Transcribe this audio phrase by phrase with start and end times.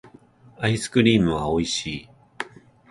[0.57, 2.09] アイスクリームはおいしい